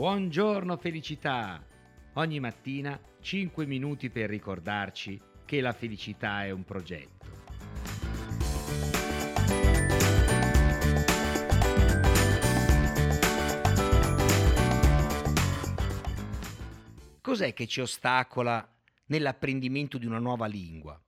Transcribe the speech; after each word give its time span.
Buongiorno 0.00 0.78
felicità! 0.78 1.62
Ogni 2.14 2.40
mattina 2.40 2.98
5 3.20 3.66
minuti 3.66 4.08
per 4.08 4.30
ricordarci 4.30 5.20
che 5.44 5.60
la 5.60 5.74
felicità 5.74 6.42
è 6.42 6.50
un 6.50 6.64
progetto. 6.64 7.26
Cos'è 17.20 17.52
che 17.52 17.66
ci 17.66 17.82
ostacola 17.82 18.66
nell'apprendimento 19.08 19.98
di 19.98 20.06
una 20.06 20.18
nuova 20.18 20.46
lingua? 20.46 20.98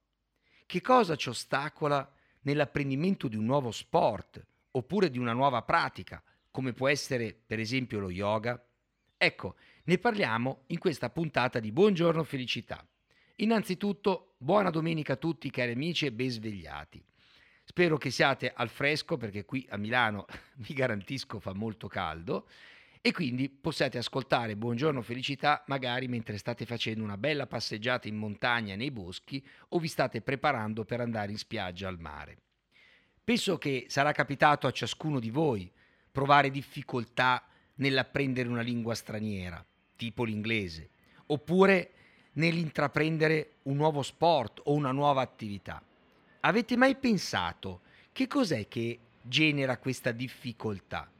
Che 0.67 0.81
cosa 0.83 1.17
ci 1.17 1.31
ostacola 1.31 2.13
nell'apprendimento 2.43 3.29
di 3.29 3.37
un 3.37 3.47
nuovo 3.47 3.71
sport 3.71 4.47
oppure 4.73 5.09
di 5.09 5.19
una 5.19 5.33
nuova 5.33 5.63
pratica, 5.63 6.23
come 6.51 6.75
può 6.75 6.89
essere 6.89 7.33
per 7.33 7.59
esempio 7.59 7.99
lo 7.99 8.11
yoga? 8.11 8.63
Ecco, 9.25 9.55
ne 9.85 9.99
parliamo 9.99 10.65
in 10.67 10.81
questa 10.81 11.09
puntata 11.09 11.61
di 11.61 11.71
Buongiorno 11.71 12.25
Felicità. 12.25 12.85
Innanzitutto, 13.37 14.35
buona 14.37 14.69
domenica 14.69 15.13
a 15.13 15.17
tutti 15.17 15.49
cari 15.49 15.71
amici 15.71 16.07
e 16.07 16.13
ben 16.13 16.29
svegliati. 16.29 17.01
Spero 17.63 17.99
che 17.99 18.11
siate 18.11 18.53
al 18.53 18.69
fresco 18.69 19.17
perché 19.17 19.45
qui 19.45 19.65
a 19.71 19.77
Milano 19.77 20.27
vi 20.67 20.75
garantisco 20.75 21.39
fa 21.39 21.53
molto 21.53 21.87
caldo 21.87 22.49
e 23.01 23.13
quindi 23.13 23.49
possiate 23.49 23.97
ascoltare 23.97 24.57
Buongiorno 24.57 25.03
Felicità 25.03 25.63
magari 25.69 26.09
mentre 26.09 26.37
state 26.37 26.67
facendo 26.67 27.05
una 27.05 27.17
bella 27.17 27.47
passeggiata 27.47 28.09
in 28.09 28.17
montagna 28.17 28.75
nei 28.75 28.91
boschi 28.91 29.41
o 29.69 29.79
vi 29.79 29.87
state 29.87 30.21
preparando 30.21 30.85
per 30.85 31.01
andare 31.01 31.31
in 31.31 31.39
spiaggia 31.39 31.87
al 31.87 32.01
mare. 32.01 32.39
Penso 33.23 33.57
che 33.57 33.87
sarà 33.87 34.11
capitato 34.11 34.67
a 34.67 34.73
ciascuno 34.73 35.21
di 35.21 35.31
voi 35.31 35.71
provare 36.11 36.51
difficoltà 36.51 37.47
nell'apprendere 37.77 38.49
una 38.49 38.61
lingua 38.61 38.95
straniera, 38.95 39.65
tipo 39.97 40.25
l'inglese, 40.25 40.91
oppure 41.27 41.91
nell'intraprendere 42.33 43.57
un 43.63 43.77
nuovo 43.77 44.03
sport 44.03 44.61
o 44.65 44.75
una 44.75 44.93
nuova 44.93 45.21
attività. 45.21 45.83
Avete 46.41 46.77
mai 46.77 46.97
pensato 46.97 47.81
che 48.13 48.27
cos'è 48.27 48.69
che 48.69 48.99
genera 49.23 49.79
questa 49.79 50.13
difficoltà? 50.13 51.11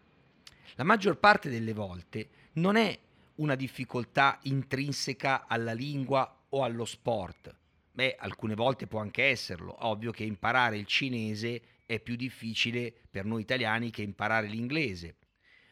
La 0.75 0.85
maggior 0.85 1.19
parte 1.19 1.49
delle 1.51 1.73
volte 1.73 2.29
non 2.55 2.77
è 2.77 2.99
una 3.37 3.55
difficoltà 3.55 4.39
intrinseca 4.43 5.47
alla 5.47 5.73
lingua 5.73 6.45
o 6.51 6.65
allo 6.65 6.85
sport. 6.85 7.55
Beh, 7.93 8.17
alcune 8.19 8.55
volte 8.55 8.87
può 8.87 9.01
anche 9.01 9.25
esserlo. 9.25 9.87
Ovvio 9.87 10.13
che 10.13 10.25
imparare 10.25 10.79
il 10.79 10.87
cinese 10.87 11.63
è 11.87 12.01
più 12.01 12.17
difficile 12.17 12.93
per 13.11 13.25
noi 13.25 13.43
italiani 13.43 13.91
che 13.91 14.03
imparare 14.03 14.47
l'inglese. 14.49 15.17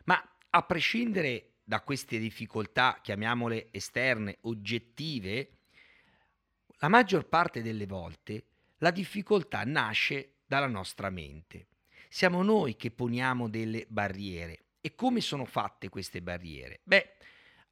Ma 0.05 0.23
a 0.51 0.63
prescindere 0.63 1.53
da 1.65 1.81
queste 1.81 2.19
difficoltà, 2.19 2.99
chiamiamole 3.03 3.69
esterne, 3.71 4.39
oggettive, 4.43 5.59
la 6.79 6.89
maggior 6.89 7.29
parte 7.29 7.63
delle 7.63 7.87
volte 7.87 8.45
la 8.79 8.91
difficoltà 8.91 9.63
nasce 9.65 10.37
dalla 10.47 10.67
nostra 10.67 11.11
mente. 11.11 11.67
Siamo 12.09 12.43
noi 12.43 12.75
che 12.77 12.91
poniamo 12.91 13.49
delle 13.49 13.87
barriere. 13.89 14.65
E 14.81 14.95
come 14.95 15.21
sono 15.21 15.45
fatte 15.45 15.91
queste 15.91 16.23
barriere? 16.23 16.81
Beh, 16.83 17.13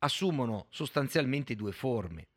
assumono 0.01 0.67
sostanzialmente 0.69 1.57
due 1.57 1.73
forme. 1.73 2.29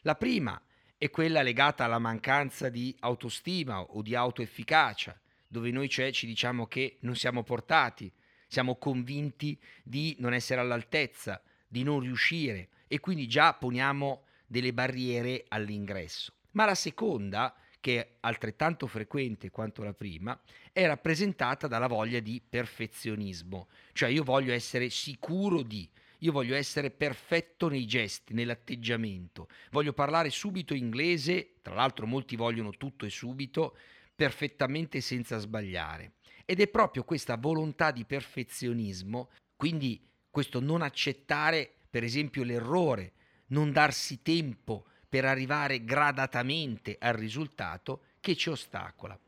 La 0.00 0.16
prima 0.16 0.60
è 0.98 1.08
quella 1.10 1.42
legata 1.42 1.84
alla 1.84 1.98
mancanza 1.98 2.68
di 2.68 2.94
autostima 3.00 3.80
o 3.80 4.02
di 4.02 4.14
autoefficacia, 4.14 5.18
dove 5.46 5.70
noi 5.70 5.88
cioè 5.88 6.10
ci 6.10 6.26
diciamo 6.26 6.66
che 6.66 6.98
non 7.00 7.14
siamo 7.14 7.42
portati, 7.44 8.12
siamo 8.56 8.76
convinti 8.76 9.58
di 9.84 10.16
non 10.18 10.32
essere 10.32 10.62
all'altezza, 10.62 11.42
di 11.68 11.82
non 11.82 12.00
riuscire 12.00 12.70
e 12.88 13.00
quindi 13.00 13.28
già 13.28 13.52
poniamo 13.52 14.22
delle 14.46 14.72
barriere 14.72 15.44
all'ingresso. 15.48 16.32
Ma 16.52 16.64
la 16.64 16.74
seconda, 16.74 17.54
che 17.78 18.00
è 18.00 18.08
altrettanto 18.20 18.86
frequente 18.86 19.50
quanto 19.50 19.82
la 19.82 19.92
prima, 19.92 20.40
è 20.72 20.86
rappresentata 20.86 21.66
dalla 21.66 21.86
voglia 21.86 22.18
di 22.20 22.40
perfezionismo, 22.48 23.68
cioè 23.92 24.08
io 24.08 24.24
voglio 24.24 24.54
essere 24.54 24.88
sicuro 24.88 25.60
di, 25.60 25.86
io 26.20 26.32
voglio 26.32 26.54
essere 26.56 26.90
perfetto 26.90 27.68
nei 27.68 27.84
gesti, 27.84 28.32
nell'atteggiamento, 28.32 29.48
voglio 29.70 29.92
parlare 29.92 30.30
subito 30.30 30.72
inglese, 30.72 31.56
tra 31.60 31.74
l'altro 31.74 32.06
molti 32.06 32.36
vogliono 32.36 32.70
tutto 32.70 33.04
e 33.04 33.10
subito, 33.10 33.76
perfettamente 34.16 35.00
senza 35.00 35.38
sbagliare. 35.38 36.14
Ed 36.44 36.60
è 36.60 36.68
proprio 36.68 37.04
questa 37.04 37.36
volontà 37.36 37.90
di 37.90 38.04
perfezionismo, 38.04 39.30
quindi 39.54 40.04
questo 40.30 40.58
non 40.58 40.82
accettare 40.82 41.70
per 41.88 42.02
esempio 42.02 42.42
l'errore, 42.42 43.12
non 43.48 43.72
darsi 43.72 44.22
tempo 44.22 44.86
per 45.08 45.24
arrivare 45.24 45.84
gradatamente 45.84 46.96
al 46.98 47.14
risultato 47.14 48.02
che 48.20 48.34
ci 48.34 48.50
ostacola. 48.50 49.18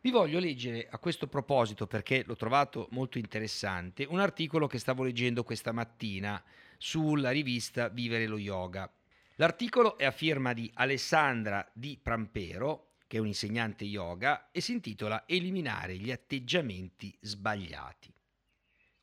Vi 0.00 0.10
voglio 0.10 0.40
leggere 0.40 0.88
a 0.90 0.98
questo 0.98 1.28
proposito, 1.28 1.86
perché 1.86 2.24
l'ho 2.26 2.34
trovato 2.34 2.88
molto 2.90 3.18
interessante, 3.18 4.04
un 4.04 4.18
articolo 4.18 4.66
che 4.66 4.78
stavo 4.78 5.04
leggendo 5.04 5.44
questa 5.44 5.70
mattina 5.70 6.42
sulla 6.76 7.30
rivista 7.30 7.88
Vivere 7.88 8.26
lo 8.26 8.36
Yoga. 8.36 8.92
L'articolo 9.36 9.96
è 9.96 10.04
a 10.04 10.10
firma 10.10 10.52
di 10.52 10.68
Alessandra 10.74 11.66
Di 11.72 11.98
Prampero, 12.02 12.91
che 13.12 13.18
è 13.18 13.20
un 13.20 13.26
insegnante 13.26 13.84
yoga, 13.84 14.48
e 14.52 14.62
si 14.62 14.72
intitola 14.72 15.24
Eliminare 15.26 15.98
gli 15.98 16.10
atteggiamenti 16.10 17.14
sbagliati. 17.20 18.10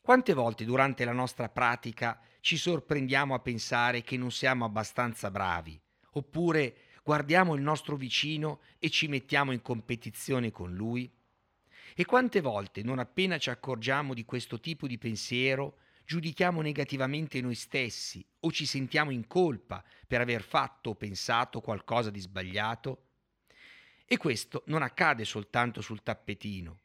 Quante 0.02 0.34
volte 0.34 0.66
durante 0.66 1.06
la 1.06 1.12
nostra 1.12 1.48
pratica 1.48 2.20
ci 2.40 2.58
sorprendiamo 2.58 3.36
a 3.36 3.40
pensare 3.40 4.02
che 4.02 4.18
non 4.18 4.32
siamo 4.32 4.66
abbastanza 4.66 5.30
bravi, 5.30 5.80
oppure 6.14 6.76
guardiamo 7.04 7.54
il 7.54 7.62
nostro 7.62 7.96
vicino 7.96 8.62
e 8.80 8.90
ci 8.90 9.08
mettiamo 9.08 9.52
in 9.52 9.62
competizione 9.62 10.50
con 10.50 10.74
lui? 10.74 11.08
E 11.94 12.04
quante 12.04 12.42
volte, 12.42 12.82
non 12.82 12.98
appena 12.98 13.38
ci 13.38 13.52
accorgiamo 13.52 14.16
di 14.16 14.26
questo 14.26 14.60
tipo 14.60 14.88
di 14.88 14.98
pensiero, 14.98 15.78
giudichiamo 16.04 16.62
negativamente 16.62 17.42
noi 17.42 17.54
stessi 17.54 18.28
o 18.40 18.52
ci 18.52 18.66
sentiamo 18.66 19.12
in 19.12 19.28
colpa 19.28 19.84
per 20.08 20.20
aver 20.20 20.42
fatto 20.42 20.90
o 20.90 20.96
pensato 20.96 21.62
qualcosa 21.62 22.10
di 22.10 22.20
sbagliato? 22.20 23.04
E 24.12 24.18
questo 24.18 24.64
non 24.66 24.82
accade 24.82 25.24
soltanto 25.24 25.82
sul 25.82 26.02
tappetino. 26.02 26.80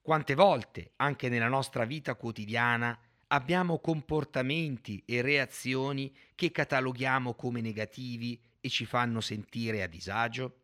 Quante 0.00 0.34
volte, 0.34 0.92
anche 0.96 1.28
nella 1.28 1.48
nostra 1.48 1.84
vita 1.84 2.14
quotidiana, 2.14 2.98
abbiamo 3.26 3.78
comportamenti 3.78 5.02
e 5.04 5.20
reazioni 5.20 6.10
che 6.34 6.50
cataloghiamo 6.50 7.34
come 7.34 7.60
negativi 7.60 8.40
e 8.58 8.70
ci 8.70 8.86
fanno 8.86 9.20
sentire 9.20 9.82
a 9.82 9.86
disagio? 9.86 10.60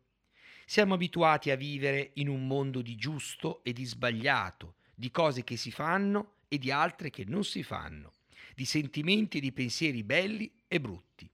Siamo 0.65 0.95
abituati 0.95 1.51
a 1.51 1.55
vivere 1.55 2.09
in 2.15 2.27
un 2.27 2.47
mondo 2.47 2.81
di 2.81 2.95
giusto 2.95 3.63
e 3.63 3.71
di 3.71 3.85
sbagliato, 3.85 4.77
di 4.95 5.11
cose 5.11 5.43
che 5.43 5.57
si 5.57 5.69
fanno 5.69 6.37
e 6.47 6.57
di 6.57 6.71
altre 6.71 7.11
che 7.11 7.23
non 7.23 7.43
si 7.43 7.61
fanno, 7.61 8.13
di 8.55 8.65
sentimenti 8.65 9.37
e 9.37 9.41
di 9.41 9.51
pensieri 9.51 10.01
belli 10.01 10.51
e 10.67 10.81
brutti. 10.81 11.29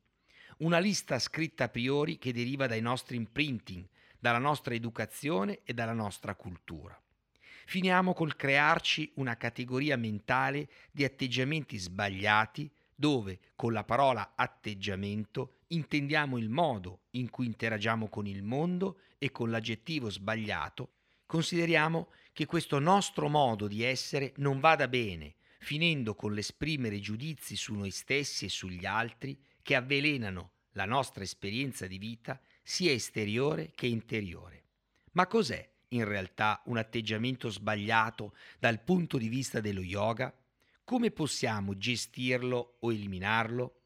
Una 0.57 0.79
lista 0.79 1.17
scritta 1.17 1.63
a 1.63 1.69
priori 1.69 2.17
che 2.17 2.33
deriva 2.33 2.67
dai 2.67 2.81
nostri 2.81 3.15
imprinting, 3.15 3.87
dalla 4.19 4.37
nostra 4.37 4.73
educazione 4.73 5.61
e 5.63 5.73
dalla 5.73 5.93
nostra 5.93 6.35
cultura. 6.35 6.99
Finiamo 7.65 8.13
col 8.13 8.35
crearci 8.35 9.11
una 9.15 9.37
categoria 9.37 9.95
mentale 9.95 10.69
di 10.91 11.03
atteggiamenti 11.03 11.77
sbagliati 11.77 12.69
dove 12.95 13.39
con 13.55 13.71
la 13.71 13.83
parola 13.83 14.33
atteggiamento 14.35 15.59
intendiamo 15.67 16.37
il 16.37 16.49
modo 16.49 17.01
in 17.11 17.29
cui 17.29 17.45
interagiamo 17.45 18.09
con 18.09 18.27
il 18.27 18.43
mondo 18.43 18.99
e 19.17 19.31
con 19.31 19.49
l'aggettivo 19.49 20.09
sbagliato 20.09 20.93
consideriamo 21.29 22.07
che 22.33 22.47
questo 22.47 22.79
nostro 22.79 23.29
modo 23.29 23.67
di 23.67 23.83
essere 23.83 24.33
non 24.37 24.59
vada 24.59 24.87
bene, 24.87 25.35
finendo 25.59 26.15
con 26.15 26.33
l'esprimere 26.33 26.99
giudizi 26.99 27.55
su 27.55 27.75
noi 27.75 27.91
stessi 27.91 28.45
e 28.45 28.49
sugli 28.49 28.87
altri 28.87 29.39
che 29.61 29.75
avvelenano 29.75 30.53
la 30.71 30.85
nostra 30.85 31.21
esperienza 31.21 31.85
di 31.85 31.99
vita 31.99 32.41
sia 32.61 32.91
esteriore 32.91 33.71
che 33.75 33.87
interiore. 33.87 34.63
Ma 35.11 35.27
cos'è 35.27 35.67
in 35.89 36.05
realtà 36.05 36.61
un 36.65 36.77
atteggiamento 36.77 37.49
sbagliato 37.49 38.35
dal 38.59 38.81
punto 38.81 39.17
di 39.17 39.27
vista 39.27 39.59
dello 39.59 39.81
yoga? 39.81 40.33
Come 40.83 41.11
possiamo 41.11 41.77
gestirlo 41.77 42.77
o 42.79 42.91
eliminarlo? 42.91 43.79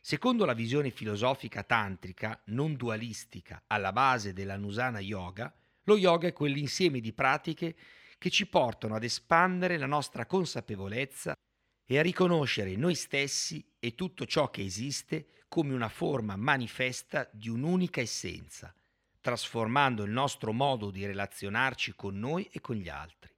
Secondo 0.00 0.44
la 0.44 0.54
visione 0.54 0.90
filosofica 0.90 1.62
tantrica, 1.62 2.40
non 2.46 2.74
dualistica, 2.74 3.62
alla 3.68 3.92
base 3.92 4.32
della 4.32 4.56
Nusana 4.56 4.98
Yoga, 4.98 5.54
lo 5.84 5.96
yoga 5.96 6.26
è 6.26 6.32
quell'insieme 6.32 6.98
di 6.98 7.12
pratiche 7.12 7.76
che 8.18 8.30
ci 8.30 8.46
portano 8.46 8.94
ad 8.96 9.04
espandere 9.04 9.78
la 9.78 9.86
nostra 9.86 10.26
consapevolezza 10.26 11.36
e 11.84 11.98
a 11.98 12.02
riconoscere 12.02 12.74
noi 12.76 12.94
stessi 12.94 13.64
e 13.78 13.94
tutto 13.94 14.26
ciò 14.26 14.50
che 14.50 14.62
esiste 14.62 15.26
come 15.52 15.74
una 15.74 15.90
forma 15.90 16.34
manifesta 16.34 17.28
di 17.30 17.50
un'unica 17.50 18.00
essenza, 18.00 18.74
trasformando 19.20 20.02
il 20.02 20.10
nostro 20.10 20.50
modo 20.54 20.90
di 20.90 21.04
relazionarci 21.04 21.92
con 21.94 22.18
noi 22.18 22.48
e 22.50 22.62
con 22.62 22.76
gli 22.76 22.88
altri. 22.88 23.30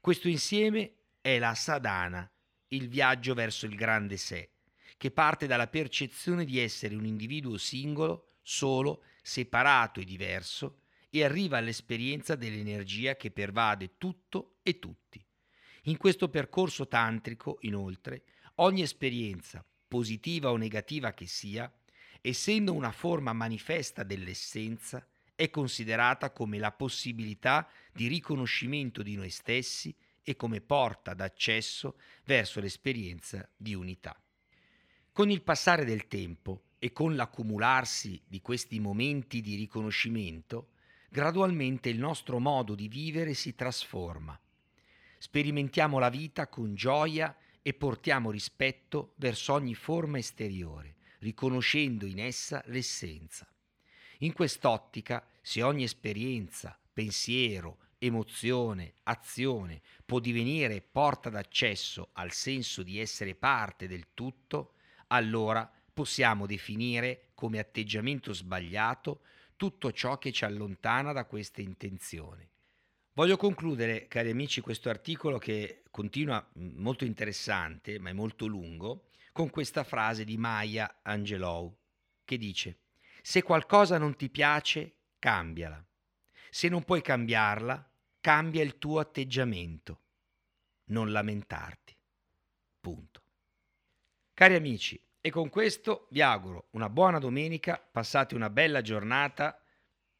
Questo 0.00 0.26
insieme 0.26 0.94
è 1.20 1.38
la 1.38 1.54
sadhana, 1.54 2.28
il 2.70 2.88
viaggio 2.88 3.32
verso 3.34 3.66
il 3.66 3.76
grande 3.76 4.16
sé, 4.16 4.54
che 4.96 5.12
parte 5.12 5.46
dalla 5.46 5.68
percezione 5.68 6.44
di 6.44 6.58
essere 6.58 6.96
un 6.96 7.06
individuo 7.06 7.58
singolo, 7.58 8.38
solo, 8.42 9.04
separato 9.22 10.00
e 10.00 10.04
diverso, 10.04 10.80
e 11.10 11.22
arriva 11.22 11.58
all'esperienza 11.58 12.34
dell'energia 12.34 13.14
che 13.14 13.30
pervade 13.30 13.92
tutto 13.98 14.56
e 14.64 14.80
tutti. 14.80 15.24
In 15.82 15.96
questo 15.96 16.28
percorso 16.28 16.88
tantrico, 16.88 17.58
inoltre, 17.60 18.24
ogni 18.56 18.82
esperienza, 18.82 19.64
positiva 19.88 20.50
o 20.50 20.56
negativa 20.56 21.12
che 21.12 21.26
sia, 21.26 21.72
essendo 22.20 22.72
una 22.72 22.92
forma 22.92 23.32
manifesta 23.32 24.02
dell'essenza, 24.02 25.06
è 25.34 25.50
considerata 25.50 26.30
come 26.30 26.58
la 26.58 26.72
possibilità 26.72 27.68
di 27.92 28.06
riconoscimento 28.06 29.02
di 29.02 29.16
noi 29.16 29.30
stessi 29.30 29.94
e 30.22 30.34
come 30.34 30.60
porta 30.60 31.14
d'accesso 31.14 31.98
verso 32.24 32.60
l'esperienza 32.60 33.48
di 33.56 33.74
unità. 33.74 34.18
Con 35.12 35.30
il 35.30 35.42
passare 35.42 35.84
del 35.84 36.08
tempo 36.08 36.64
e 36.78 36.92
con 36.92 37.14
l'accumularsi 37.14 38.20
di 38.26 38.40
questi 38.40 38.80
momenti 38.80 39.40
di 39.40 39.54
riconoscimento, 39.54 40.70
gradualmente 41.08 41.88
il 41.88 41.98
nostro 41.98 42.38
modo 42.38 42.74
di 42.74 42.88
vivere 42.88 43.34
si 43.34 43.54
trasforma. 43.54 44.38
Sperimentiamo 45.18 45.98
la 45.98 46.10
vita 46.10 46.48
con 46.48 46.74
gioia 46.74 47.34
e 47.66 47.74
portiamo 47.74 48.30
rispetto 48.30 49.14
verso 49.16 49.52
ogni 49.52 49.74
forma 49.74 50.18
esteriore, 50.18 50.98
riconoscendo 51.18 52.06
in 52.06 52.20
essa 52.20 52.62
l'essenza. 52.66 53.44
In 54.18 54.32
quest'ottica, 54.32 55.26
se 55.42 55.64
ogni 55.64 55.82
esperienza, 55.82 56.78
pensiero, 56.92 57.78
emozione, 57.98 58.92
azione 59.02 59.82
può 60.04 60.20
divenire 60.20 60.80
porta 60.80 61.28
d'accesso 61.28 62.10
al 62.12 62.30
senso 62.30 62.84
di 62.84 63.00
essere 63.00 63.34
parte 63.34 63.88
del 63.88 64.14
tutto, 64.14 64.74
allora 65.08 65.68
possiamo 65.92 66.46
definire 66.46 67.30
come 67.34 67.58
atteggiamento 67.58 68.32
sbagliato 68.32 69.22
tutto 69.56 69.90
ciò 69.90 70.18
che 70.18 70.30
ci 70.30 70.44
allontana 70.44 71.10
da 71.10 71.24
queste 71.24 71.62
intenzioni. 71.62 72.48
Voglio 73.16 73.38
concludere, 73.38 74.08
cari 74.08 74.28
amici, 74.28 74.60
questo 74.60 74.90
articolo 74.90 75.38
che 75.38 75.84
continua 75.90 76.46
molto 76.74 77.06
interessante, 77.06 77.98
ma 77.98 78.10
è 78.10 78.12
molto 78.12 78.44
lungo, 78.44 79.08
con 79.32 79.48
questa 79.48 79.84
frase 79.84 80.22
di 80.22 80.36
Maya 80.36 80.98
Angelou, 81.00 81.74
che 82.26 82.36
dice 82.36 82.80
Se 83.22 83.42
qualcosa 83.42 83.96
non 83.96 84.16
ti 84.16 84.28
piace, 84.28 84.96
cambiala. 85.18 85.82
Se 86.50 86.68
non 86.68 86.84
puoi 86.84 87.00
cambiarla, 87.00 87.90
cambia 88.20 88.62
il 88.62 88.76
tuo 88.76 88.98
atteggiamento. 88.98 90.00
Non 90.90 91.10
lamentarti. 91.10 91.96
Punto. 92.78 93.22
Cari 94.34 94.56
amici, 94.56 95.02
e 95.22 95.30
con 95.30 95.48
questo 95.48 96.06
vi 96.10 96.20
auguro 96.20 96.66
una 96.72 96.90
buona 96.90 97.18
domenica, 97.18 97.78
passate 97.78 98.34
una 98.34 98.50
bella 98.50 98.82
giornata 98.82 99.58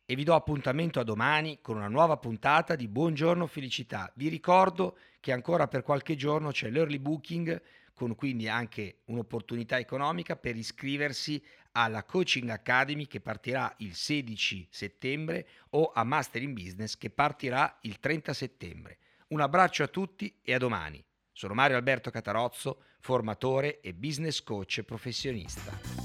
e 0.08 0.14
vi 0.14 0.22
do 0.22 0.34
appuntamento 0.34 1.00
a 1.00 1.04
domani 1.04 1.58
con 1.60 1.76
una 1.76 1.88
nuova 1.88 2.16
puntata 2.16 2.76
di 2.76 2.86
Buongiorno 2.86 3.48
Felicità. 3.48 4.10
Vi 4.14 4.28
ricordo 4.28 4.96
che 5.18 5.32
ancora 5.32 5.66
per 5.66 5.82
qualche 5.82 6.14
giorno 6.14 6.52
c'è 6.52 6.70
l'early 6.70 7.00
booking 7.00 7.60
con 7.92 8.14
quindi 8.14 8.48
anche 8.48 8.98
un'opportunità 9.06 9.78
economica 9.78 10.36
per 10.36 10.54
iscriversi 10.54 11.42
alla 11.72 12.04
Coaching 12.04 12.48
Academy 12.50 13.06
che 13.06 13.20
partirà 13.20 13.74
il 13.78 13.94
16 13.94 14.68
settembre 14.70 15.48
o 15.70 15.90
a 15.92 16.04
Master 16.04 16.40
in 16.40 16.52
Business 16.52 16.96
che 16.96 17.10
partirà 17.10 17.78
il 17.80 17.98
30 17.98 18.32
settembre. 18.32 18.98
Un 19.28 19.40
abbraccio 19.40 19.82
a 19.82 19.88
tutti 19.88 20.38
e 20.40 20.54
a 20.54 20.58
domani. 20.58 21.04
Sono 21.32 21.54
Mario 21.54 21.76
Alberto 21.76 22.10
Catarozzo, 22.10 22.82
formatore 23.00 23.80
e 23.80 23.92
business 23.92 24.40
coach 24.40 24.82
professionista. 24.84 25.95